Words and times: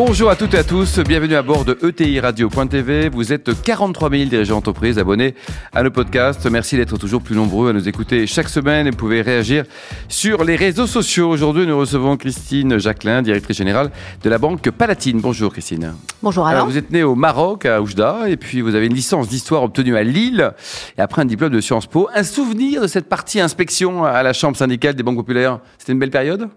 Bonjour 0.00 0.30
à 0.30 0.36
toutes 0.36 0.54
et 0.54 0.58
à 0.58 0.62
tous, 0.62 1.00
bienvenue 1.00 1.34
à 1.34 1.42
bord 1.42 1.64
de 1.64 1.76
ETI 1.82 2.20
Radio.tv. 2.20 3.08
Vous 3.08 3.32
êtes 3.32 3.50
43 3.62 4.10
000 4.10 4.24
dirigeants 4.26 4.54
d'entreprise 4.54 4.96
abonnés 4.96 5.34
à 5.74 5.82
nos 5.82 5.90
podcasts. 5.90 6.48
Merci 6.48 6.76
d'être 6.76 6.96
toujours 6.98 7.20
plus 7.20 7.34
nombreux 7.34 7.70
à 7.70 7.72
nous 7.72 7.88
écouter 7.88 8.28
chaque 8.28 8.48
semaine. 8.48 8.88
Vous 8.90 8.96
pouvez 8.96 9.22
réagir 9.22 9.64
sur 10.08 10.44
les 10.44 10.54
réseaux 10.54 10.86
sociaux. 10.86 11.28
Aujourd'hui, 11.28 11.66
nous 11.66 11.76
recevons 11.76 12.16
Christine 12.16 12.78
Jacquelin, 12.78 13.22
directrice 13.22 13.56
générale 13.56 13.90
de 14.22 14.30
la 14.30 14.38
banque 14.38 14.70
Palatine. 14.70 15.20
Bonjour 15.20 15.50
Christine. 15.50 15.94
Bonjour 16.22 16.46
Alain. 16.46 16.58
Alors, 16.58 16.70
vous 16.70 16.78
êtes 16.78 16.92
née 16.92 17.02
au 17.02 17.16
Maroc, 17.16 17.66
à 17.66 17.82
Oujda, 17.82 18.28
et 18.28 18.36
puis 18.36 18.60
vous 18.60 18.76
avez 18.76 18.86
une 18.86 18.94
licence 18.94 19.28
d'histoire 19.28 19.64
obtenue 19.64 19.96
à 19.96 20.04
Lille, 20.04 20.52
et 20.96 21.00
après 21.00 21.22
un 21.22 21.24
diplôme 21.24 21.50
de 21.50 21.60
Sciences 21.60 21.88
Po. 21.88 22.08
Un 22.14 22.22
souvenir 22.22 22.82
de 22.82 22.86
cette 22.86 23.08
partie 23.08 23.40
inspection 23.40 24.04
à 24.04 24.22
la 24.22 24.32
Chambre 24.32 24.56
syndicale 24.56 24.94
des 24.94 25.02
banques 25.02 25.16
populaires? 25.16 25.58
C'était 25.76 25.90
une 25.90 25.98
belle 25.98 26.12
période? 26.12 26.48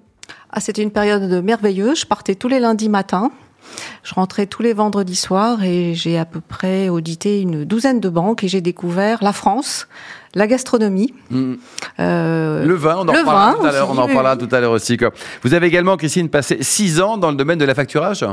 Ah, 0.51 0.59
c'était 0.59 0.83
une 0.83 0.91
période 0.91 1.43
merveilleuse. 1.43 2.01
Je 2.01 2.05
partais 2.05 2.35
tous 2.35 2.47
les 2.47 2.59
lundis 2.59 2.89
matins. 2.89 3.31
Je 4.03 4.13
rentrais 4.13 4.47
tous 4.47 4.61
les 4.61 4.73
vendredis 4.73 5.15
soirs 5.15 5.63
et 5.63 5.93
j'ai 5.93 6.17
à 6.17 6.25
peu 6.25 6.41
près 6.41 6.89
audité 6.89 7.41
une 7.41 7.63
douzaine 7.63 7.99
de 7.99 8.09
banques 8.09 8.43
et 8.43 8.47
j'ai 8.47 8.61
découvert 8.61 9.23
la 9.23 9.31
France, 9.31 9.87
la 10.33 10.47
gastronomie. 10.47 11.13
Mm. 11.29 11.53
Euh, 11.99 12.65
le 12.65 12.73
vin, 12.73 12.95
on 12.97 13.07
en 13.07 13.11
reparlera 13.11 13.53
tout 13.53 13.65
à 13.65 13.71
l'heure. 13.71 13.89
On 13.91 13.97
en 13.97 14.07
parlera 14.07 14.35
tout 14.35 14.49
à 14.51 14.59
l'heure 14.59 14.71
aussi. 14.71 14.97
Vous 15.43 15.53
avez 15.53 15.67
également, 15.67 15.97
Christine, 15.97 16.29
passé 16.29 16.57
six 16.61 16.99
ans 16.99 17.17
dans 17.17 17.29
le 17.29 17.37
domaine 17.37 17.59
de 17.59 17.65
la 17.65 17.75
facturage? 17.75 18.25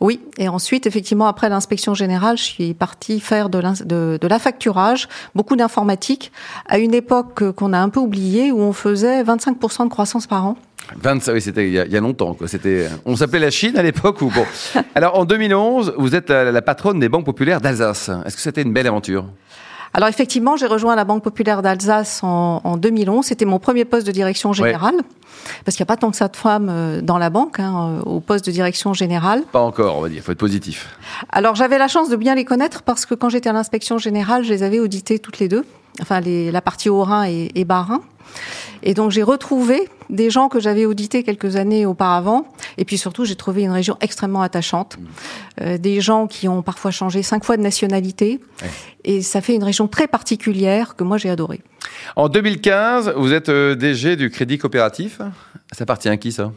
Oui, 0.00 0.20
et 0.38 0.48
ensuite, 0.48 0.86
effectivement, 0.86 1.26
après 1.26 1.48
l'inspection 1.48 1.94
générale, 1.94 2.38
je 2.38 2.44
suis 2.44 2.74
partie 2.74 3.20
faire 3.20 3.50
de, 3.50 3.60
de, 3.84 4.18
de 4.20 4.26
la 4.26 4.38
facturage, 4.38 5.08
beaucoup 5.34 5.56
d'informatique, 5.56 6.32
à 6.66 6.78
une 6.78 6.94
époque 6.94 7.52
qu'on 7.52 7.72
a 7.72 7.78
un 7.78 7.90
peu 7.90 8.00
oubliée, 8.00 8.50
où 8.50 8.60
on 8.60 8.72
faisait 8.72 9.22
25% 9.22 9.84
de 9.84 9.88
croissance 9.90 10.26
par 10.26 10.46
an. 10.46 10.56
20, 10.96 11.28
oui, 11.32 11.40
c'était 11.40 11.68
il, 11.68 11.74
y 11.74 11.96
a 11.96 12.00
longtemps. 12.00 12.34
Quoi. 12.34 12.48
C'était, 12.48 12.88
on 13.04 13.16
s'appelait 13.16 13.38
la 13.38 13.50
Chine 13.50 13.76
à 13.76 13.82
l'époque 13.82 14.20
ou 14.22 14.30
bon. 14.30 14.44
Alors 14.94 15.18
en 15.18 15.24
2011, 15.24 15.94
vous 15.96 16.14
êtes 16.14 16.30
la, 16.30 16.62
patronne 16.62 17.00
des 17.00 17.08
banques 17.08 17.24
populaires 17.24 17.60
d'Alsace. 17.60 18.10
Est-ce 18.24 18.36
que 18.36 18.42
c'était 18.42 18.62
une 18.62 18.72
belle 18.72 18.86
aventure? 18.86 19.26
Alors 19.94 20.08
effectivement, 20.08 20.56
j'ai 20.56 20.66
rejoint 20.66 20.96
la 20.96 21.04
Banque 21.04 21.22
populaire 21.22 21.60
d'Alsace 21.60 22.22
en, 22.22 22.62
en, 22.64 22.76
2011. 22.78 23.26
C'était 23.26 23.44
mon 23.44 23.58
premier 23.58 23.84
poste 23.84 24.06
de 24.06 24.12
direction 24.12 24.52
générale. 24.52 24.96
Parce 25.64 25.76
qu'il 25.76 25.84
n'y 25.84 25.86
a 25.86 25.94
pas 25.94 25.96
tant 25.96 26.10
que 26.10 26.16
ça 26.16 26.28
de 26.28 26.36
femmes 26.36 26.68
euh, 26.70 27.00
dans 27.00 27.18
la 27.18 27.30
banque, 27.30 27.58
hein, 27.60 27.98
euh, 27.98 28.02
au 28.02 28.20
poste 28.20 28.46
de 28.46 28.52
direction 28.52 28.94
générale. 28.94 29.42
Pas 29.52 29.60
encore, 29.60 29.98
on 29.98 30.02
va 30.02 30.08
dire, 30.08 30.18
il 30.18 30.22
faut 30.22 30.32
être 30.32 30.38
positif. 30.38 30.96
Alors 31.30 31.54
j'avais 31.54 31.78
la 31.78 31.88
chance 31.88 32.08
de 32.08 32.16
bien 32.16 32.34
les 32.34 32.44
connaître 32.44 32.82
parce 32.82 33.06
que 33.06 33.14
quand 33.14 33.28
j'étais 33.28 33.48
à 33.48 33.52
l'inspection 33.52 33.98
générale, 33.98 34.44
je 34.44 34.50
les 34.50 34.62
avais 34.62 34.78
auditées 34.78 35.18
toutes 35.18 35.38
les 35.38 35.48
deux, 35.48 35.64
enfin 36.00 36.20
les, 36.20 36.50
la 36.50 36.60
partie 36.60 36.88
Haut-Rhin 36.88 37.24
et, 37.28 37.50
et 37.54 37.64
Bas-Rhin. 37.64 38.00
Et 38.82 38.94
donc 38.94 39.10
j'ai 39.10 39.22
retrouvé 39.22 39.88
des 40.10 40.30
gens 40.30 40.48
que 40.48 40.60
j'avais 40.60 40.86
audités 40.86 41.22
quelques 41.22 41.56
années 41.56 41.86
auparavant. 41.86 42.46
Et 42.78 42.84
puis 42.84 42.98
surtout, 42.98 43.24
j'ai 43.24 43.36
trouvé 43.36 43.62
une 43.62 43.70
région 43.70 43.96
extrêmement 44.00 44.42
attachante. 44.42 44.98
Mmh. 44.98 45.04
Euh, 45.62 45.78
des 45.78 46.00
gens 46.00 46.26
qui 46.26 46.48
ont 46.48 46.62
parfois 46.62 46.90
changé 46.90 47.22
cinq 47.22 47.44
fois 47.44 47.56
de 47.56 47.62
nationalité. 47.62 48.40
Et 49.04 49.22
ça 49.22 49.40
fait 49.40 49.54
une 49.54 49.64
région 49.64 49.88
très 49.88 50.06
particulière 50.06 50.96
que 50.96 51.04
moi 51.04 51.16
j'ai 51.18 51.30
adorée. 51.30 51.60
En 52.16 52.28
2015, 52.28 53.14
vous 53.16 53.32
êtes 53.32 53.48
euh, 53.48 53.74
DG 53.74 54.16
du 54.16 54.30
Crédit 54.30 54.58
Coopératif. 54.58 55.18
Ça 55.72 55.82
appartient 55.82 56.08
à 56.08 56.16
qui 56.16 56.32
ça? 56.32 56.52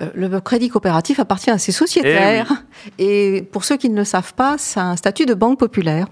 Euh, 0.00 0.06
le 0.14 0.40
crédit 0.40 0.68
coopératif 0.68 1.18
appartient 1.18 1.50
à 1.50 1.58
ses 1.58 1.72
sociétaires. 1.72 2.64
Eh 2.98 3.36
Et 3.38 3.42
pour 3.42 3.64
ceux 3.64 3.76
qui 3.76 3.88
ne 3.88 3.96
le 3.96 4.04
savent 4.04 4.34
pas, 4.34 4.56
c'est 4.58 4.80
un 4.80 4.96
statut 4.96 5.26
de 5.26 5.34
banque 5.34 5.58
populaire. 5.58 6.06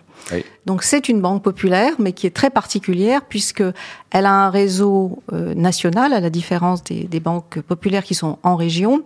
Donc 0.67 0.83
c'est 0.83 1.09
une 1.09 1.21
banque 1.21 1.43
populaire, 1.43 1.93
mais 1.99 2.13
qui 2.13 2.27
est 2.27 2.35
très 2.35 2.51
particulière 2.51 3.23
puisque 3.23 3.63
elle 4.11 4.27
a 4.27 4.33
un 4.33 4.51
réseau 4.51 5.23
euh, 5.33 5.55
national, 5.55 6.13
à 6.13 6.21
la 6.21 6.31
différence 6.31 6.83
des, 6.83 7.21
banques 7.21 7.61
populaires 7.61 8.05
qui 8.05 8.15
sont 8.15 8.39
en 8.43 8.57
région. 8.57 9.03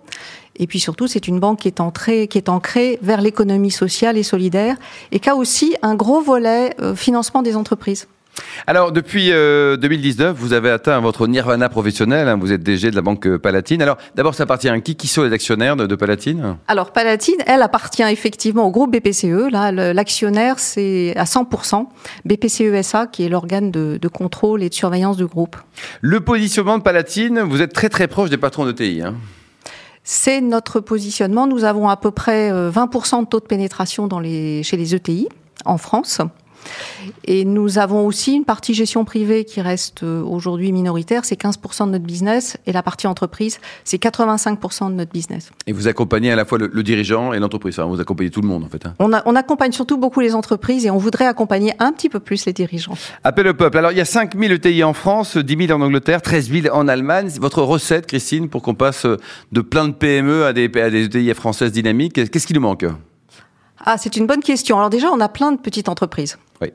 Et 0.56 0.66
puis 0.66 0.81
surtout, 0.81 1.06
c'est 1.06 1.28
une 1.28 1.38
banque 1.38 1.60
qui 1.60 1.69
est 1.69 1.81
entrée, 1.81 2.26
qui 2.28 2.38
est 2.38 2.48
ancrée 2.48 2.98
vers 3.03 3.20
l'économie 3.20 3.70
sociale 3.70 4.16
et 4.16 4.22
solidaire, 4.22 4.76
et 5.12 5.20
qui 5.20 5.28
a 5.28 5.36
aussi 5.36 5.76
un 5.82 5.94
gros 5.94 6.20
volet 6.20 6.75
euh, 6.81 6.94
financement 6.94 7.42
des 7.42 7.56
entreprises. 7.56 8.08
Alors, 8.66 8.92
depuis 8.92 9.30
2019, 9.30 10.28
euh, 10.28 10.32
vous 10.36 10.52
avez 10.52 10.70
atteint 10.70 10.98
votre 11.00 11.26
nirvana 11.26 11.68
professionnel. 11.68 12.28
Hein, 12.28 12.38
vous 12.41 12.52
êtes 12.52 12.62
DG 12.62 12.91
de 12.91 12.96
la 12.96 13.02
Banque 13.02 13.36
Palatine. 13.36 13.82
Alors, 13.82 13.96
d'abord, 14.14 14.34
ça 14.34 14.44
appartient 14.44 14.68
à 14.68 14.80
qui? 14.80 14.96
Qui 14.96 15.08
sont 15.08 15.22
les 15.22 15.32
actionnaires 15.32 15.76
de, 15.76 15.94
Palatine? 15.94 16.56
Alors, 16.69 16.92
Palatine, 16.92 17.36
elle 17.46 17.62
appartient 17.62 18.02
effectivement 18.02 18.66
au 18.66 18.70
groupe 18.70 18.96
BPCE. 18.96 19.50
Là, 19.50 19.72
l'actionnaire, 19.72 20.58
c'est 20.58 21.14
à 21.16 21.24
100% 21.24 21.86
BPCE 22.24 22.82
SA, 22.82 23.06
qui 23.06 23.24
est 23.24 23.28
l'organe 23.28 23.70
de, 23.70 23.98
de, 24.00 24.08
contrôle 24.08 24.62
et 24.62 24.69
de 24.69 24.74
surveillance 24.74 25.16
du 25.16 25.26
groupe. 25.26 25.56
Le 26.00 26.20
positionnement 26.20 26.78
de 26.78 26.82
Palatine, 26.82 27.40
vous 27.40 27.62
êtes 27.62 27.72
très 27.72 27.88
très 27.88 28.08
proche 28.08 28.30
des 28.30 28.38
patrons 28.38 28.64
de 28.66 28.72
TI. 28.72 29.02
Hein 29.04 29.14
c'est 30.02 30.40
notre 30.40 30.80
positionnement. 30.80 31.46
Nous 31.46 31.64
avons 31.64 31.88
à 31.88 31.96
peu 31.96 32.10
près 32.10 32.50
20% 32.50 32.52
euh, 32.52 33.20
de 33.22 33.26
taux 33.26 33.40
de 33.40 33.44
pénétration 33.44 34.06
dans 34.06 34.19
les, 34.19 34.62
chez 34.62 34.76
les 34.76 34.94
ETI 34.94 35.28
en 35.64 35.78
France. 35.78 36.20
Et 37.25 37.44
nous 37.44 37.78
avons 37.78 38.06
aussi 38.06 38.34
une 38.34 38.44
partie 38.44 38.75
gestion 38.75 39.04
privée 39.04 39.44
qui 39.44 39.60
reste 39.60 40.03
euh, 40.03 40.22
aujourd'hui 40.22 40.72
minoritaire, 40.72 41.25
c'est 41.25 41.41
15% 41.41 41.87
de 41.87 41.93
notre 41.93 42.04
business, 42.04 42.56
et 42.66 42.72
la 42.72 42.82
partie 42.82 43.06
entreprise, 43.06 43.59
c'est 43.84 44.03
85% 44.03 44.91
de 44.91 44.94
notre 44.94 45.12
business. 45.12 45.50
Et 45.66 45.72
vous 45.72 45.88
accompagnez 45.88 46.31
à 46.31 46.37
la 46.37 46.44
fois 46.44 46.59
le, 46.59 46.82
dirigeant 46.82 47.32
et 47.32 47.38
l'entreprise, 47.38 47.78
enfin, 47.78 47.88
vous 47.88 48.00
accompagnez 48.00 48.31
tout 48.31 48.41
le 48.41 48.49
monde 48.49 48.65
en 48.65 48.69
fait. 48.69 48.87
Hein. 48.87 48.94
On, 48.99 49.10
on, 49.12 49.37
accompagne 49.37 49.72
surtout 49.72 49.97
beaucoup 49.97 50.20
les 50.20 50.34
entreprises 50.34 50.87
et 50.87 50.91
on 50.91 50.99
voudrait 50.99 51.26
accompagner 51.26 51.72
un 51.78 51.93
petit 51.93 52.09
peu 52.09 52.20
plus 52.20 52.47
les 52.47 52.53
dirigeants. 52.53 52.94
Appel 53.25 53.49
au 53.49 53.54
peuple. 53.54 53.78
Alors 53.78 53.93
il 53.93 53.99
y 53.99 54.03
a 54.03 54.04
5000 54.04 54.53
ETI 54.53 54.84
en 54.84 54.93
France, 54.93 55.37
10 55.37 55.66
000 55.66 55.78
en 55.78 55.82
Angleterre, 55.82 56.22
13 56.22 56.50
000 56.50 56.75
en 56.75 56.88
Allemagne. 56.88 57.28
Votre 57.41 57.62
recette, 57.62 58.06
Christine, 58.06 58.49
pour 58.49 58.62
qu'on 58.62 58.75
passe 58.75 59.06
de 59.53 59.60
plein 59.60 59.88
de 59.88 59.93
PME 59.93 60.44
à 60.44 60.53
des, 60.53 60.70
à 60.78 60.91
des 60.91 61.04
ETI 61.04 61.32
françaises 61.34 61.72
dynamiques, 61.72 62.15
qu'est-ce 62.31 62.47
qui 62.47 62.54
nous 62.54 62.60
manque? 62.60 62.84
Ah, 63.84 63.96
c'est 63.98 64.16
une 64.16 64.26
bonne 64.26 64.42
question. 64.42 64.76
Alors 64.76 64.91
déjà, 64.91 65.08
on 65.10 65.20
a 65.20 65.28
plein 65.28 65.52
de 65.52 65.58
petites 65.58 65.88
entreprises. 65.88 66.38
Oui. 66.60 66.68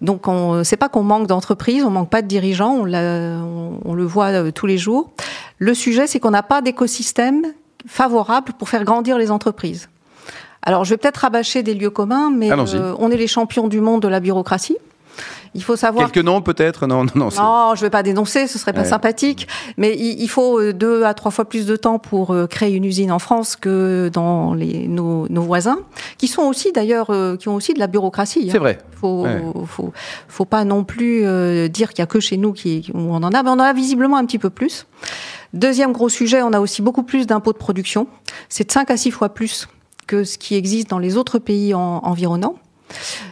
Donc, 0.00 0.28
on 0.28 0.64
sait 0.64 0.76
pas 0.76 0.88
qu'on 0.88 1.02
manque 1.02 1.26
d'entreprises, 1.26 1.84
on 1.84 1.90
manque 1.90 2.10
pas 2.10 2.22
de 2.22 2.26
dirigeants, 2.26 2.74
on, 2.74 3.80
on, 3.84 3.94
le 3.94 4.04
voit 4.04 4.28
euh, 4.28 4.50
tous 4.50 4.66
les 4.66 4.78
jours. 4.78 5.10
Le 5.58 5.74
sujet, 5.74 6.06
c'est 6.06 6.20
qu'on 6.20 6.30
n'a 6.30 6.42
pas 6.42 6.62
d'écosystème 6.62 7.42
favorable 7.86 8.52
pour 8.58 8.68
faire 8.68 8.84
grandir 8.84 9.18
les 9.18 9.30
entreprises. 9.30 9.88
Alors, 10.62 10.84
je 10.84 10.90
vais 10.90 10.96
peut-être 10.96 11.18
rabâcher 11.18 11.62
des 11.62 11.74
lieux 11.74 11.90
communs, 11.90 12.30
mais 12.30 12.50
euh, 12.50 12.94
on 12.98 13.10
est 13.10 13.16
les 13.16 13.26
champions 13.26 13.68
du 13.68 13.80
monde 13.80 14.02
de 14.02 14.08
la 14.08 14.20
bureaucratie. 14.20 14.76
Il 15.54 15.62
faut 15.62 15.76
savoir. 15.76 16.10
Quelques 16.10 16.24
noms 16.24 16.42
peut-être? 16.42 16.86
Non, 16.86 17.04
non, 17.04 17.12
non. 17.14 17.28
Non, 17.36 17.74
je 17.74 17.80
vais 17.80 17.90
pas 17.90 18.02
dénoncer, 18.02 18.46
ce 18.46 18.58
serait 18.58 18.72
pas 18.72 18.84
sympathique. 18.84 19.48
Mais 19.76 19.96
il, 19.96 20.28
faut 20.28 20.60
euh, 20.60 20.72
deux 20.72 21.04
à 21.04 21.14
trois 21.14 21.30
fois 21.30 21.44
plus 21.44 21.66
de 21.66 21.76
temps 21.76 21.98
pour 21.98 22.32
euh, 22.32 22.46
créer 22.46 22.74
une 22.74 22.84
usine 22.84 23.12
en 23.12 23.18
France 23.18 23.56
que 23.56 24.10
dans 24.12 24.54
les, 24.54 24.88
nos, 24.88 25.26
nos 25.28 25.42
voisins, 25.42 25.78
qui 26.18 26.28
sont 26.28 26.42
aussi 26.42 26.72
d'ailleurs, 26.72 27.10
euh, 27.10 27.36
qui 27.36 27.48
ont 27.48 27.54
aussi 27.54 27.74
de 27.74 27.78
la 27.78 27.86
bureaucratie. 27.86 28.44
Hein. 28.48 28.52
C'est 28.52 28.58
vrai. 28.58 28.78
Faut, 28.92 29.26
faut, 29.66 29.92
faut 30.26 30.44
pas 30.44 30.64
non 30.64 30.82
plus 30.82 31.20
dire 31.68 31.90
qu'il 31.90 32.00
y 32.00 32.02
a 32.02 32.06
que 32.06 32.18
chez 32.18 32.36
nous 32.36 32.52
qui, 32.52 32.90
où 32.94 32.98
on 32.98 33.22
en 33.22 33.32
a, 33.32 33.42
mais 33.44 33.50
on 33.50 33.52
en 33.52 33.60
a 33.60 33.72
visiblement 33.72 34.16
un 34.16 34.26
petit 34.26 34.40
peu 34.40 34.50
plus. 34.50 34.86
Deuxième 35.54 35.92
gros 35.92 36.08
sujet, 36.08 36.42
on 36.42 36.52
a 36.52 36.60
aussi 36.60 36.82
beaucoup 36.82 37.04
plus 37.04 37.26
d'impôts 37.26 37.52
de 37.52 37.58
production. 37.58 38.06
C'est 38.48 38.64
de 38.66 38.72
5 38.72 38.90
à 38.90 38.96
6 38.96 39.12
fois 39.12 39.28
plus 39.28 39.68
que 40.06 40.24
ce 40.24 40.36
qui 40.36 40.56
existe 40.56 40.90
dans 40.90 40.98
les 40.98 41.16
autres 41.16 41.38
pays 41.38 41.74
environnants. 41.74 42.56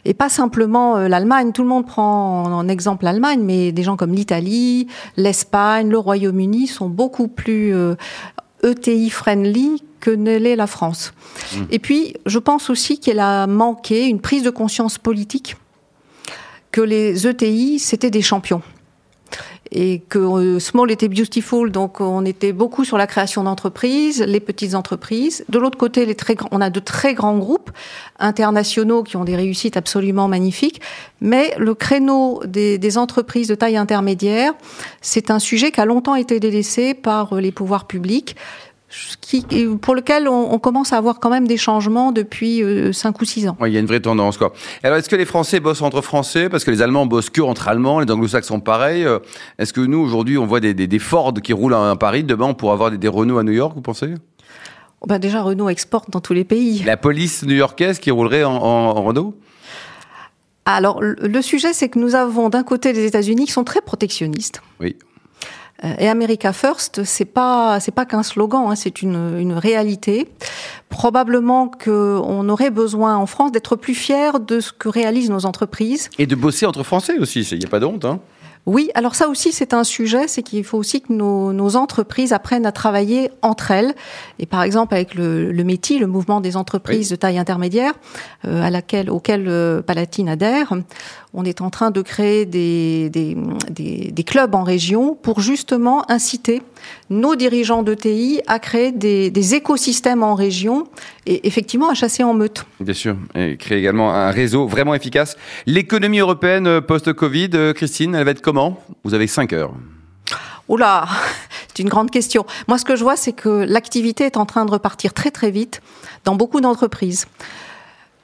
Et 0.05 0.15
pas 0.15 0.28
simplement 0.28 0.97
euh, 0.97 1.09
l'Allemagne. 1.09 1.53
Tout 1.53 1.62
le 1.62 1.69
monde 1.69 1.87
prend 1.87 2.44
en 2.44 2.69
exemple 2.69 3.05
l'Allemagne, 3.05 3.41
mais 3.43 3.72
des 3.72 3.83
gens 3.83 3.97
comme 3.97 4.12
l'Italie, 4.12 4.87
l'Espagne, 5.17 5.89
le 5.89 5.99
Royaume-Uni 5.99 6.67
sont 6.67 6.89
beaucoup 6.89 7.28
plus 7.28 7.71
ETI 8.62 9.05
euh, 9.05 9.09
e 9.09 9.11
friendly 9.11 9.83
que 10.00 10.11
ne 10.11 10.37
l'est 10.37 10.56
la 10.56 10.66
France. 10.66 11.12
Mmh. 11.53 11.63
Et 11.71 11.78
puis, 11.78 12.15
je 12.27 12.39
pense 12.39 12.71
aussi 12.71 13.01
qu'elle 13.01 13.21
a 13.21 13.47
manqué 13.47 14.07
une 14.07 14.21
prise 14.21 14.42
de 14.42 14.51
conscience 14.51 14.98
politique 14.98 15.57
que 16.71 16.81
les 16.81 17.27
ETI, 17.27 17.78
c'était 17.78 18.10
des 18.10 18.22
champions 18.22 18.63
et 19.71 20.01
que 20.09 20.18
euh, 20.18 20.59
Small 20.59 20.91
était 20.91 21.09
beautiful, 21.09 21.71
donc 21.71 22.01
on 22.01 22.24
était 22.24 22.53
beaucoup 22.53 22.84
sur 22.84 22.98
la 22.98 23.07
création 23.07 23.45
d'entreprises, 23.45 24.22
les 24.22 24.41
petites 24.41 24.74
entreprises. 24.74 25.45
De 25.48 25.59
l'autre 25.59 25.78
côté, 25.78 26.07
les 26.07 26.15
très, 26.15 26.36
on 26.51 26.60
a 26.60 26.71
de 26.71 26.80
très 26.80 27.15
grands 27.15 27.39
groupes 27.39 27.71
internationaux 28.18 29.03
qui 29.03 29.16
ont 29.16 29.24
des 29.24 29.36
réussites 29.36 29.77
absolument 29.77 30.28
magnifiques, 30.28 30.80
mais 31.21 31.54
le 31.59 31.74
créneau 31.74 32.42
des, 32.45 32.78
des 32.78 32.98
entreprises 32.98 33.48
de 33.48 33.54
taille 33.54 33.77
intermédiaire, 33.77 34.53
c'est 35.01 35.30
un 35.30 35.39
sujet 35.39 35.72
qui 35.72 35.80
a 35.80 35.84
longtemps 35.84 36.15
été 36.15 36.41
délaissé 36.41 36.95
par 36.95 37.34
les 37.34 37.53
pouvoirs 37.53 37.86
publics 37.86 38.36
qui, 39.21 39.45
pour 39.81 39.95
lequel 39.95 40.28
on, 40.28 40.59
commence 40.59 40.93
à 40.93 40.97
avoir 40.97 41.21
quand 41.21 41.31
même 41.31 41.47
des 41.47 41.57
changements 41.57 42.13
depuis 42.13 42.63
5 42.93 43.09
euh, 43.09 43.19
ou 43.21 43.25
6 43.25 43.48
ans. 43.48 43.57
Oui, 43.60 43.71
il 43.71 43.75
y 43.75 43.77
a 43.77 43.81
une 43.81 43.87
vraie 43.87 44.01
tendance. 44.01 44.39
Quoi. 44.39 44.53
Alors, 44.83 44.98
est-ce 44.98 45.09
que 45.09 45.16
les 45.16 45.25
Français 45.25 45.60
bossent 45.60 45.83
entre 45.83 46.01
Français? 46.01 46.48
Parce 46.48 46.65
que 46.65 46.71
les 46.71 46.83
Allemands 46.83 47.07
bossent 47.07 47.31
que 47.31 47.41
entre 47.41 47.69
Allemands, 47.69 48.01
les 48.01 48.10
Anglo-Saxons 48.10 48.60
pareil. 48.60 49.04
Euh, 49.04 49.19
est-ce 49.59 49.72
que 49.72 49.81
nous, 49.81 49.98
aujourd'hui, 49.98 50.39
on 50.39 50.47
voit 50.47 50.60
des, 50.60 50.75
des, 50.75 50.98
Ford 50.98 51.34
qui 51.34 51.53
roulent 51.53 51.75
à 51.75 51.95
Paris, 51.97 52.25
demain 52.25 52.47
on 52.47 52.54
pourra 52.54 52.72
avoir 52.72 52.91
des, 52.91 52.98
des 52.98 53.09
Renault 53.09 53.39
à 53.39 53.43
New 53.43 53.53
York, 53.53 53.72
vous 53.75 53.83
pensez? 53.83 54.15
Bah 55.07 55.19
Déjà, 55.19 55.43
Renault 55.43 55.69
exporte 55.69 56.10
dans 56.10 56.21
tous 56.21 56.33
les 56.33 56.45
pays. 56.45 56.83
La 56.84 56.97
police 56.97 57.45
new-yorkaise 57.45 57.98
qui 57.98 58.10
roulerait 58.10 58.45
en, 58.45 58.54
en 58.54 59.03
Renault? 59.03 59.34
Alors, 60.65 61.01
le 61.01 61.43
sujet, 61.43 61.72
c'est 61.72 61.89
que 61.89 61.98
nous 61.98 62.16
avons 62.16 62.48
d'un 62.48 62.65
côté 62.65 62.93
les 62.93 63.04
États-Unis 63.04 63.47
qui 63.47 63.53
sont 63.53 63.63
très 63.63 63.81
protectionnistes. 63.81 64.63
Oui. 64.81 64.97
Euh, 65.84 65.95
et 65.99 66.09
America 66.09 66.53
First, 66.53 67.05
c'est 67.05 67.25
pas 67.25 67.81
c'est 67.81 67.93
pas 67.93 68.07
qu'un 68.07 68.23
slogan, 68.23 68.67
hein, 68.69 68.77
c'est 68.77 69.03
une, 69.03 69.39
une 69.39 69.53
réalité. 69.53 70.28
Probablement 70.89 71.69
qu'on 71.69 72.49
aurait 72.49 72.71
besoin 72.71 73.17
en 73.17 73.27
France 73.27 73.53
d'être 73.53 73.77
plus 73.77 73.95
fiers 73.95 74.39
de 74.47 74.61
ce 74.61 74.73
que 74.73 74.89
réalisent 74.89 75.31
nos 75.31 75.47
entreprises. 75.47 76.11
Et 76.19 76.27
de 76.27 76.34
bosser 76.34 76.67
entre 76.67 76.83
Français 76.83 77.19
aussi, 77.19 77.43
il 77.43 77.59
n'y 77.59 77.67
a 77.67 77.69
pas 77.69 77.81
de 77.81 77.87
honte. 77.87 78.05
Hein. 78.05 78.21
Oui, 78.67 78.91
alors 78.97 79.15
ça 79.15 79.28
aussi 79.28 79.53
c'est 79.53 79.75
un 79.75 79.84
sujet, 79.84 80.27
c'est 80.27 80.43
qu'il 80.43 80.65
faut 80.65 80.77
aussi 80.77 81.01
que 81.01 81.13
nos, 81.13 81.53
nos, 81.53 81.77
entreprises 81.77 82.33
apprennent 82.33 82.67
à 82.67 82.72
travailler 82.72 83.31
entre 83.41 83.71
elles. 83.71 83.95
Et 84.41 84.47
par 84.47 84.65
exemple 84.65 84.93
avec 84.95 85.15
le, 85.15 85.53
le 85.53 85.65
METI, 85.65 86.01
le 86.01 86.09
mouvement 86.09 86.41
des 86.41 86.57
entreprises 86.57 87.09
de 87.09 87.15
taille 87.15 87.39
intermédiaire, 87.39 87.93
euh, 88.45 88.61
à 88.63 88.71
laquelle, 88.71 89.09
auquel 89.09 89.47
euh, 89.47 89.83
Palatine 89.83 90.29
adhère, 90.29 90.72
on 91.36 91.44
est 91.44 91.60
en 91.60 91.68
train 91.68 91.91
de 91.91 92.00
créer 92.00 92.47
des, 92.47 93.10
des, 93.10 93.36
des, 93.71 94.10
des, 94.10 94.24
clubs 94.24 94.54
en 94.54 94.65
région 94.65 95.15
pour 95.15 95.41
justement 95.41 96.10
inciter 96.10 96.62
nos 97.10 97.36
dirigeants 97.36 97.83
de 97.83 97.92
TI 97.92 98.41
à 98.47 98.59
créer 98.59 98.91
des, 98.91 99.30
des 99.30 99.54
écosystèmes 99.54 100.22
en 100.22 100.34
région 100.34 100.88
et 101.27 101.47
effectivement 101.47 101.91
à 101.91 101.94
chasser 101.94 102.24
en 102.24 102.33
meute. 102.33 102.65
Bien 102.80 102.94
sûr, 102.94 103.16
et 103.34 103.59
créer 103.59 103.78
également 103.78 104.15
un 104.15 104.30
réseau 104.30 104.66
vraiment 104.66 104.94
efficace. 104.94 105.36
L'économie 105.66 106.21
européenne 106.21 106.66
euh, 106.66 106.80
post-Covid, 106.80 107.50
euh, 107.53 107.72
Christine, 107.74 108.15
elle 108.15 108.24
va 108.24 108.30
être 108.30 108.41
comment? 108.41 108.80
Vous 109.04 109.12
avez 109.12 109.27
5 109.27 109.53
heures. 109.53 109.74
Oula, 110.68 111.06
c'est 111.68 111.83
une 111.83 111.91
grande 111.91 112.10
question. 112.10 112.47
Moi, 112.66 112.78
ce 112.78 112.86
que 112.86 112.97
je 112.97 113.03
vois, 113.03 113.16
c'est 113.16 113.33
que 113.34 113.66
l'activité 113.68 114.24
est 114.24 114.38
en 114.38 114.47
train 114.47 114.65
de 114.65 114.71
repartir 114.71 115.12
très 115.12 115.30
très 115.30 115.50
vite 115.50 115.83
dans 116.24 116.34
beaucoup 116.34 116.62
d'entreprises. 116.62 117.27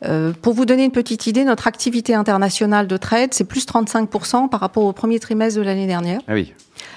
Euh, 0.05 0.33
pour 0.41 0.53
vous 0.55 0.65
donner 0.65 0.85
une 0.85 0.91
petite 0.91 1.27
idée, 1.27 1.45
notre 1.45 1.67
activité 1.67 2.15
internationale 2.15 2.87
de 2.87 2.97
trade, 2.97 3.33
c'est 3.33 3.45
plus 3.45 3.67
35% 3.67 4.49
par 4.49 4.61
rapport 4.61 4.85
au 4.85 4.93
premier 4.93 5.21
trimestre 5.21 5.59
de 5.59 5.65
l'année 5.65 5.87
dernière. 5.87 6.21
Ah 6.27 6.35
oui. 6.35 6.53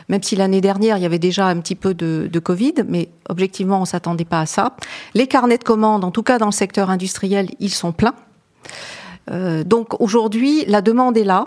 Même 0.09 0.23
si 0.23 0.35
l'année 0.35 0.61
dernière, 0.61 0.97
il 0.97 1.03
y 1.03 1.05
avait 1.05 1.19
déjà 1.19 1.47
un 1.47 1.59
petit 1.59 1.75
peu 1.75 1.93
de, 1.93 2.29
de 2.31 2.39
Covid, 2.39 2.73
mais 2.87 3.09
objectivement, 3.29 3.81
on 3.81 3.85
s'attendait 3.85 4.25
pas 4.25 4.41
à 4.41 4.45
ça. 4.45 4.75
Les 5.13 5.27
carnets 5.27 5.57
de 5.57 5.63
commandes, 5.63 6.03
en 6.03 6.11
tout 6.11 6.23
cas 6.23 6.37
dans 6.37 6.47
le 6.47 6.51
secteur 6.51 6.89
industriel, 6.89 7.49
ils 7.59 7.73
sont 7.73 7.91
pleins. 7.91 8.15
Euh, 9.31 9.63
donc 9.63 9.99
aujourd'hui, 10.01 10.65
la 10.67 10.81
demande 10.81 11.17
est 11.17 11.23
là. 11.23 11.45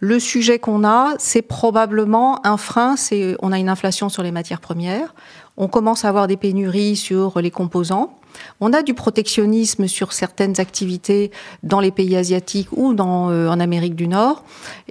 Le 0.00 0.20
sujet 0.20 0.60
qu'on 0.60 0.84
a, 0.84 1.14
c'est 1.18 1.42
probablement 1.42 2.44
un 2.46 2.56
frein. 2.56 2.96
C'est 2.96 3.36
on 3.40 3.50
a 3.50 3.58
une 3.58 3.68
inflation 3.68 4.08
sur 4.08 4.22
les 4.22 4.30
matières 4.30 4.60
premières. 4.60 5.14
On 5.56 5.66
commence 5.66 6.04
à 6.04 6.08
avoir 6.08 6.28
des 6.28 6.36
pénuries 6.36 6.94
sur 6.94 7.40
les 7.40 7.50
composants. 7.50 8.17
On 8.60 8.72
a 8.72 8.82
du 8.82 8.94
protectionnisme 8.94 9.86
sur 9.86 10.12
certaines 10.12 10.60
activités 10.60 11.30
dans 11.62 11.80
les 11.80 11.90
pays 11.90 12.16
asiatiques 12.16 12.68
ou 12.72 12.94
dans, 12.94 13.30
euh, 13.30 13.48
en 13.48 13.60
Amérique 13.60 13.94
du 13.94 14.08
Nord. 14.08 14.44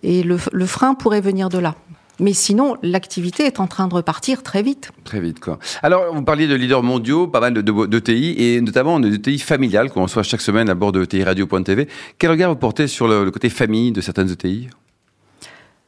Et 0.03 0.23
le, 0.23 0.37
le 0.51 0.65
frein 0.65 0.93
pourrait 0.93 1.21
venir 1.21 1.49
de 1.49 1.57
là. 1.57 1.75
Mais 2.19 2.33
sinon, 2.33 2.77
l'activité 2.81 3.45
est 3.45 3.59
en 3.59 3.67
train 3.67 3.87
de 3.87 3.93
repartir 3.93 4.41
très 4.41 4.63
vite. 4.63 4.91
Très 5.03 5.19
vite, 5.19 5.39
quoi. 5.39 5.59
Alors, 5.83 6.13
vous 6.13 6.23
parliez 6.23 6.47
de 6.47 6.55
leaders 6.55 6.81
mondiaux, 6.81 7.27
pas 7.27 7.39
mal 7.39 7.53
de, 7.53 7.61
de, 7.61 7.85
de 7.85 7.99
TI, 7.99 8.33
et 8.37 8.61
notamment 8.61 8.99
de 8.99 9.15
TI 9.15 9.37
familiales 9.37 9.91
qu'on 9.91 10.03
reçoit 10.03 10.23
chaque 10.23 10.41
semaine 10.41 10.69
à 10.69 10.73
bord 10.73 10.91
de 10.91 11.05
TI 11.05 11.23
Radio.tv. 11.23 11.87
Quel 12.17 12.31
regard 12.31 12.49
vous 12.49 12.55
portez 12.55 12.87
sur 12.87 13.07
le, 13.07 13.23
le 13.23 13.31
côté 13.31 13.49
famille 13.49 13.91
de 13.91 14.01
certaines 14.01 14.31
ETI 14.31 14.67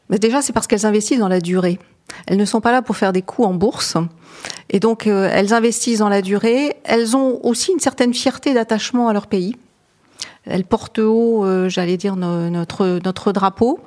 Mais 0.09 0.19
Déjà, 0.19 0.43
c'est 0.43 0.53
parce 0.53 0.67
qu'elles 0.67 0.85
investissent 0.85 1.19
dans 1.19 1.27
la 1.27 1.41
durée. 1.41 1.79
Elles 2.27 2.37
ne 2.37 2.45
sont 2.45 2.61
pas 2.61 2.71
là 2.71 2.81
pour 2.81 2.95
faire 2.97 3.13
des 3.13 3.21
coups 3.21 3.47
en 3.47 3.53
bourse. 3.53 3.97
Et 4.69 4.79
donc, 4.79 5.07
euh, 5.07 5.29
elles 5.31 5.53
investissent 5.53 5.99
dans 5.99 6.09
la 6.09 6.21
durée. 6.21 6.75
Elles 6.83 7.15
ont 7.15 7.39
aussi 7.43 7.71
une 7.71 7.79
certaine 7.79 8.13
fierté 8.13 8.53
d'attachement 8.53 9.07
à 9.07 9.13
leur 9.13 9.27
pays. 9.27 9.55
Elles 10.45 10.63
portent 10.63 10.99
haut, 10.99 11.43
euh, 11.43 11.69
j'allais 11.69 11.97
dire, 11.97 12.15
no, 12.15 12.49
notre, 12.49 12.99
notre 13.03 13.31
drapeau. 13.31 13.79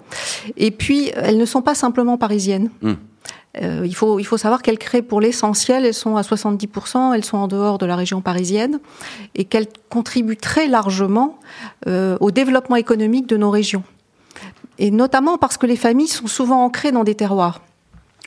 Et 0.57 0.71
puis, 0.71 1.11
elles 1.15 1.39
ne 1.39 1.47
sont 1.47 1.63
pas 1.63 1.75
simplement 1.75 2.19
parisiennes. 2.19 2.71
Mmh. 2.83 2.93
Euh, 3.63 3.83
il, 3.85 3.95
faut, 3.95 4.19
il 4.19 4.25
faut 4.25 4.39
savoir 4.39 4.63
qu'elles 4.63 4.79
créent 4.79 5.03
pour 5.03 5.21
l'essentiel, 5.21 5.85
elles 5.85 5.93
sont 5.93 6.17
à 6.17 6.23
70%, 6.23 7.15
elles 7.15 7.25
sont 7.25 7.37
en 7.37 7.49
dehors 7.49 7.77
de 7.79 7.85
la 7.85 7.97
région 7.97 8.23
parisienne, 8.23 8.81
et 9.35 9.45
qu'elles 9.45 9.69
contribuent 9.91 10.39
très 10.39 10.69
largement 10.69 11.39
au 11.87 12.31
développement 12.31 12.77
économique 12.77 13.27
de 13.27 13.37
nos 13.37 13.51
régions. 13.51 13.83
Et 14.79 14.91
notamment 14.91 15.37
parce 15.37 15.59
que 15.59 15.67
les 15.67 15.77
familles 15.77 16.09
sont 16.09 16.29
souvent 16.29 16.65
ancrées 16.65 16.93
dans 16.93 17.05
des 17.05 17.15
terroirs. 17.15 17.61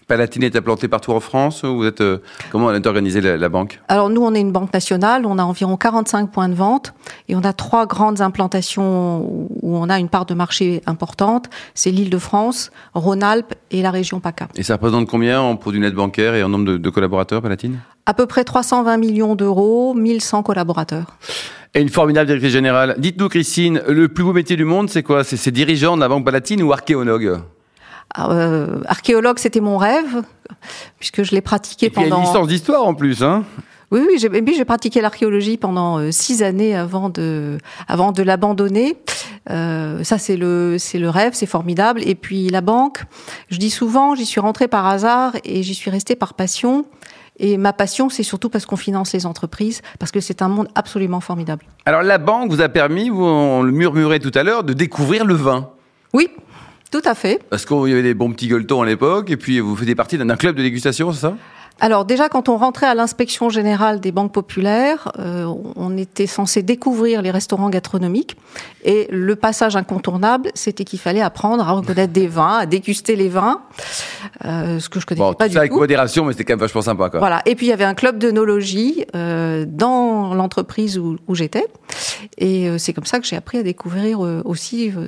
Palatine 0.07 0.44
est 0.44 0.56
implantée 0.56 0.88
partout 0.88 1.12
en 1.12 1.19
France 1.19 1.66
Vous 1.66 1.86
êtes, 1.86 2.02
euh, 2.02 2.19
Comment 2.52 2.72
est 2.72 2.86
organisée 2.86 3.22
la, 3.22 3.38
la, 3.38 3.50
banque? 3.50 3.80
Alors 3.88 4.10
nous, 4.10 4.22
on 4.22 4.36
est 4.36 4.42
une 4.42 4.52
banque 4.52 4.72
nationale, 4.72 5.25
on 5.25 5.40
a 5.40 5.44
environ 5.44 5.78
45 5.78 6.31
points 6.31 6.50
de 6.50 6.54
vente 6.54 6.94
et 7.28 7.36
on 7.36 7.44
a 7.44 7.54
trois 7.54 7.88
grandes 7.88 8.22
implantations 8.22 9.19
où 9.62 9.78
on 9.78 9.90
a 9.90 10.00
une 10.00 10.10
part 10.10 10.25
de 10.25 10.36
marché 10.36 10.81
importante. 10.86 11.50
C'est 11.74 11.90
l'île 11.90 12.12
de 12.12 12.19
France, 12.19 12.72
Rhône-Alpes 12.94 13.56
et 13.72 13.81
la 13.81 13.90
région 13.90 14.19
PACA. 14.19 14.48
Et 14.56 14.63
ça 14.63 14.74
représente 14.74 15.07
combien 15.07 15.42
en 15.42 15.56
produits 15.56 15.80
net 15.80 15.96
bancaires 15.96 16.36
et 16.36 16.44
en 16.44 16.50
nombre 16.50 16.66
de, 16.66 16.78
de 16.78 16.90
collaborateurs, 16.90 17.42
Palatine? 17.42 17.80
À 18.06 18.13
peu 18.13 18.28
près 18.28 18.44
320 18.44 18.98
millions 18.98 19.36
d'euros, 19.36 19.96
1100 19.96 20.44
collaborateurs. 20.44 21.18
Et 21.74 21.81
une 21.81 21.90
formidable 21.90 22.28
directrice 22.28 22.54
générale. 22.54 22.96
Dites-nous, 23.00 23.28
Christine, 23.28 23.81
le 23.90 24.07
plus 24.07 24.24
beau 24.24 24.34
métier 24.34 24.56
du 24.56 24.66
monde, 24.66 24.90
c'est 24.90 25.04
quoi? 25.04 25.24
C'est 25.24 25.52
dirigeant 25.52 25.96
de 25.96 26.02
la 26.02 26.07
Banque 26.07 26.24
Palatine 26.24 26.62
ou 26.62 26.72
archéologue? 26.72 27.40
Euh, 28.18 28.81
archéologue, 28.88 29.40
c'était 29.40 29.60
mon 29.60 29.78
rêve, 29.78 30.24
puisque 31.00 31.24
je 31.24 31.31
l'ai 31.31 31.42
pratiqué 31.42 31.88
Et 31.88 31.90
pendant. 31.90 32.06
Il 32.06 32.10
y 32.10 32.13
a 32.13 32.18
une 32.18 32.24
licence 32.24 32.48
d'histoire 32.48 32.86
en 32.86 32.94
plus, 32.94 33.24
hein 33.24 33.44
Oui, 33.92 34.02
oui, 34.07 34.18
j'ai, 34.18 34.30
j'ai 34.30 34.66
pratiqué 34.66 35.02
l'archéologie 35.02 35.57
pendant 35.57 36.00
euh, 36.00 36.12
six 36.12 36.44
années 36.44 36.75
avant 36.75 37.10
de, 37.10 37.57
avant 37.88 38.12
de 38.12 38.24
l'abandonner. 38.24 38.98
Euh, 39.50 40.04
ça, 40.04 40.18
c'est 40.18 40.38
le, 40.38 40.78
c'est 40.80 40.98
le 41.00 41.10
rêve, 41.10 41.34
c'est 41.34 41.46
formidable. 41.46 42.02
Et 42.06 42.16
puis 42.16 42.50
la 42.50 42.62
banque, 42.62 43.04
je 43.50 43.57
dis 43.57 43.69
souvent, 43.69 44.16
j'y 44.16 44.25
suis 44.25 44.40
rentrée 44.40 44.68
par 44.68 44.86
hasard 44.86 45.34
et 45.44 45.63
j'y 45.63 45.75
suis 45.75 45.92
restée 45.92 46.16
par 46.16 46.34
passion. 46.34 46.86
Et 47.38 47.57
ma 47.57 47.74
passion, 47.74 48.10
c'est 48.10 48.24
surtout 48.24 48.50
parce 48.50 48.66
qu'on 48.66 48.78
finance 48.78 49.12
les 49.12 49.25
entreprises, 49.25 49.81
parce 50.00 50.12
que 50.12 50.22
c'est 50.22 50.42
un 50.42 50.48
monde 50.48 50.69
absolument 50.74 51.19
formidable. 51.19 51.66
Alors 51.86 52.02
la 52.02 52.18
banque 52.18 52.50
vous 52.50 52.62
a 52.62 52.69
permis, 52.69 53.10
vous, 53.10 53.25
on 53.25 53.62
le 53.62 53.72
murmurait 53.72 54.19
tout 54.19 54.31
à 54.36 54.44
l'heure, 54.44 54.63
de 54.63 54.72
découvrir 54.72 55.25
le 55.25 55.34
vin. 55.34 55.69
Oui, 56.13 56.30
tout 56.95 57.09
à 57.09 57.15
fait. 57.15 57.42
Parce 57.50 57.65
qu'il 57.65 57.88
y 57.88 57.92
avait 57.92 58.03
des 58.03 58.13
bons 58.13 58.31
petits 58.31 58.47
gueuletons 58.47 58.81
à 58.81 58.86
l'époque, 58.86 59.30
et 59.30 59.36
puis 59.36 59.59
vous 59.59 59.75
faisiez 59.75 59.95
partie 59.95 60.18
d'un 60.18 60.36
club 60.38 60.56
de 60.56 60.62
dégustation, 60.62 61.12
c'est 61.12 61.19
ça? 61.19 61.36
Alors 61.80 62.06
déjà, 62.06 62.30
quand 62.30 62.48
on 62.48 62.57
rentrait 62.57 62.86
à 62.86 62.95
l'inspection 62.95 63.50
générale 63.50 64.00
des 64.00 64.12
banques 64.12 64.31
populaires, 64.31 65.12
euh, 65.19 65.54
on 65.75 65.98
était 65.98 66.27
censé 66.27 66.63
découvrir 66.63 67.21
les 67.21 67.31
restaurants 67.31 67.69
gastronomiques. 67.69 68.38
Et 68.85 69.07
le 69.09 69.35
passage 69.35 69.76
incontournable, 69.76 70.52
c'était 70.54 70.85
qu'il 70.85 71.00
fallait 71.00 71.21
apprendre 71.21 71.68
à 71.68 71.73
reconnaître 71.73 72.14
des 72.14 72.28
vins, 72.28 72.59
à 72.59 72.66
déguster 72.66 73.16
les 73.16 73.28
vins, 73.28 73.61
euh, 74.45 74.80
ce 74.80 74.88
que 74.88 75.00
je 75.00 75.06
connaissais 75.06 75.26
bon, 75.26 75.33
pas 75.33 75.45
tout 75.45 75.50
du 75.50 75.54
ça 75.56 75.59
avec 75.61 75.73
modération, 75.73 76.23
mais 76.23 76.31
c'était 76.31 76.45
quand 76.45 76.54
même 76.54 76.59
vachement 76.59 76.81
sympa. 76.81 77.09
Quoi. 77.09 77.19
Voilà. 77.19 77.42
Et 77.45 77.56
puis 77.56 77.66
il 77.66 77.69
y 77.69 77.73
avait 77.73 77.83
un 77.83 77.95
club 77.95 78.19
d'œnologie 78.19 79.06
euh, 79.16 79.66
dans 79.68 80.33
l'entreprise 80.33 80.97
où, 80.97 81.18
où 81.28 81.35
j'étais. 81.35 81.66
Et 82.38 82.68
euh, 82.68 82.78
c'est 82.78 82.94
comme 82.94 83.06
ça 83.06 83.19
que 83.19 83.26
j'ai 83.26 83.35
appris 83.35 83.57
à 83.57 83.64
découvrir 83.64 84.23
euh, 84.23 84.42
aussi 84.45 84.92
euh, 84.95 85.07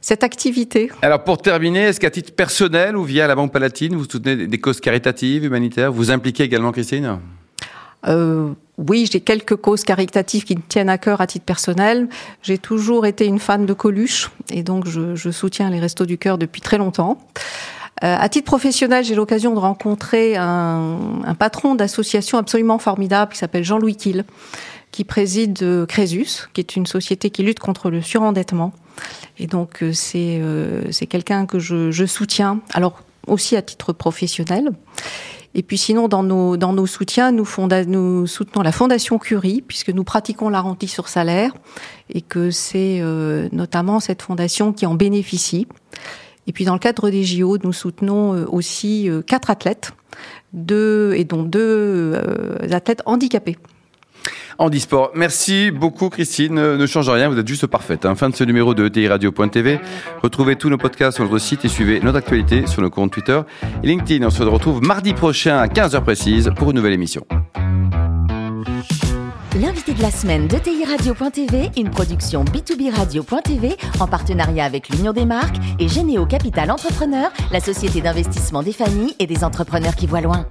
cette 0.00 0.24
activité. 0.24 0.90
Alors 1.02 1.24
pour 1.24 1.38
terminer, 1.38 1.80
est-ce 1.80 2.00
qu'à 2.00 2.10
titre 2.10 2.32
personnel 2.32 2.96
ou 2.96 3.04
via 3.04 3.26
la 3.26 3.34
Banque 3.34 3.52
Palatine, 3.52 3.94
vous 3.96 4.04
soutenez 4.04 4.46
des 4.46 4.58
causes 4.58 4.80
caritatives, 4.80 5.44
humanitaires 5.44 5.92
Vous 5.92 6.01
impliquez 6.10 6.44
également, 6.44 6.72
Christine? 6.72 7.18
Euh, 8.08 8.52
oui, 8.78 9.08
j'ai 9.10 9.20
quelques 9.20 9.56
causes 9.56 9.84
caritatives 9.84 10.44
qui 10.44 10.56
me 10.56 10.62
tiennent 10.62 10.88
à 10.88 10.98
cœur 10.98 11.20
à 11.20 11.26
titre 11.26 11.44
personnel. 11.44 12.08
J'ai 12.42 12.58
toujours 12.58 13.06
été 13.06 13.26
une 13.26 13.38
fan 13.38 13.66
de 13.66 13.72
Coluche 13.72 14.30
et 14.50 14.62
donc 14.62 14.86
je, 14.86 15.30
soutiens 15.30 15.70
les 15.70 15.78
Restos 15.78 16.06
du 16.06 16.18
Cœur 16.18 16.38
depuis 16.38 16.60
très 16.60 16.78
longtemps. 16.78 17.18
Euh, 18.02 18.16
à 18.18 18.28
titre 18.28 18.46
professionnel, 18.46 19.04
j'ai 19.04 19.14
l'occasion 19.14 19.54
de 19.54 19.58
rencontrer 19.58 20.36
un, 20.36 20.98
patron 21.38 21.74
d'association 21.74 22.38
absolument 22.38 22.78
formidable 22.78 23.32
qui 23.32 23.38
s'appelle 23.38 23.62
Jean-Louis 23.62 23.96
Kiel, 23.96 24.24
qui 24.90 25.04
préside 25.04 25.62
euh, 25.62 25.86
Crésus, 25.86 26.48
qui 26.52 26.60
est 26.60 26.74
une 26.74 26.86
société 26.86 27.30
qui 27.30 27.42
lutte 27.42 27.60
contre 27.60 27.90
le 27.90 28.02
surendettement. 28.02 28.72
Et 29.38 29.46
donc 29.46 29.84
c'est 29.92 30.38
euh, 30.40 30.90
c'est 30.90 31.06
quelqu'un 31.06 31.46
que 31.46 31.58
je, 31.58 31.90
je 31.90 32.04
soutiens. 32.04 32.60
Alors 32.72 33.02
aussi 33.26 33.56
à 33.56 33.62
titre 33.62 33.92
professionnel. 33.92 34.70
Et 35.54 35.62
puis 35.62 35.76
sinon, 35.76 36.08
dans 36.08 36.22
nos, 36.22 36.56
dans 36.56 36.72
nos 36.72 36.86
soutiens, 36.86 37.30
nous, 37.30 37.44
fonda, 37.44 37.84
nous 37.84 38.26
soutenons 38.26 38.62
la 38.62 38.72
Fondation 38.72 39.18
Curie, 39.18 39.62
puisque 39.66 39.90
nous 39.90 40.04
pratiquons 40.04 40.48
la 40.48 40.60
rente 40.60 40.84
sur 40.86 41.08
salaire, 41.08 41.52
et 42.08 42.22
que 42.22 42.50
c'est 42.50 43.00
euh, 43.00 43.48
notamment 43.52 44.00
cette 44.00 44.22
fondation 44.22 44.72
qui 44.72 44.86
en 44.86 44.94
bénéficie. 44.94 45.66
Et 46.46 46.52
puis 46.52 46.64
dans 46.64 46.72
le 46.72 46.78
cadre 46.78 47.10
des 47.10 47.22
JO, 47.22 47.58
nous 47.62 47.72
soutenons 47.72 48.34
euh, 48.34 48.46
aussi 48.48 49.08
euh, 49.08 49.20
quatre 49.20 49.50
athlètes, 49.50 49.92
deux, 50.54 51.12
et 51.14 51.24
dont 51.24 51.42
deux 51.42 52.18
athlètes 52.70 53.02
handicapés. 53.06 53.58
Handisport. 54.62 55.10
Merci 55.16 55.72
beaucoup 55.72 56.08
Christine. 56.08 56.54
Ne 56.54 56.86
change 56.86 57.08
rien, 57.08 57.28
vous 57.28 57.36
êtes 57.36 57.48
juste 57.48 57.66
parfaite. 57.66 58.06
Hein. 58.06 58.14
Fin 58.14 58.30
de 58.30 58.36
ce 58.36 58.44
numéro 58.44 58.74
de 58.74 58.86
ETI 58.86 59.08
Radio.tv. 59.08 59.80
Retrouvez 60.22 60.54
tous 60.54 60.70
nos 60.70 60.78
podcasts 60.78 61.16
sur 61.16 61.24
notre 61.24 61.38
site 61.38 61.64
et 61.64 61.68
suivez 61.68 61.98
notre 61.98 62.18
actualité 62.18 62.68
sur 62.68 62.80
nos 62.80 62.88
comptes 62.88 63.10
Twitter 63.10 63.40
et 63.82 63.86
LinkedIn. 63.88 64.24
On 64.24 64.30
se 64.30 64.44
retrouve 64.44 64.80
mardi 64.80 65.14
prochain 65.14 65.58
à 65.58 65.66
15h 65.66 66.02
précise 66.02 66.52
pour 66.54 66.70
une 66.70 66.76
nouvelle 66.76 66.92
émission. 66.92 67.26
L'invité 69.60 69.94
de 69.94 70.00
la 70.00 70.12
semaine 70.12 70.46
de 70.46 70.56
Radio.tv, 70.86 71.70
une 71.76 71.90
production 71.90 72.44
B2B 72.44 72.94
Radio.tv 72.94 73.76
en 73.98 74.06
partenariat 74.06 74.64
avec 74.64 74.88
l'Union 74.90 75.12
des 75.12 75.26
marques 75.26 75.56
et 75.80 75.88
Généo 75.88 76.24
Capital 76.24 76.70
Entrepreneur, 76.70 77.32
la 77.50 77.58
société 77.58 78.00
d'investissement 78.00 78.62
des 78.62 78.72
familles 78.72 79.14
et 79.18 79.26
des 79.26 79.42
entrepreneurs 79.42 79.96
qui 79.96 80.06
voient 80.06 80.20
loin. 80.20 80.46